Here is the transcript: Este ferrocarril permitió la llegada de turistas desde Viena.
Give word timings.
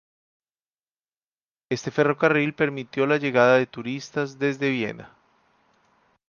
Este 1.69 1.91
ferrocarril 1.91 2.55
permitió 2.55 3.05
la 3.05 3.17
llegada 3.17 3.57
de 3.59 3.67
turistas 3.67 4.39
desde 4.39 4.71
Viena. 4.71 5.15